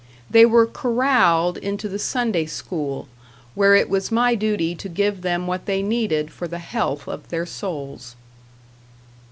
[0.31, 3.07] They were corralled into the Sunday school,
[3.53, 7.29] where it was my duty to give them what they needed for the health of
[7.29, 8.15] their souls.